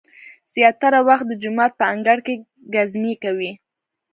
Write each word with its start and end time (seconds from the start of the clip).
زیاتره 0.53 0.99
وخت 1.07 1.25
د 1.27 1.33
جومات 1.41 1.71
په 1.79 1.85
انګړ 1.93 2.17
کې 2.25 2.33
ګزمې 2.73 3.13
کوي. 3.23 3.51